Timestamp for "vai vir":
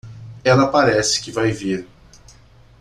1.31-1.87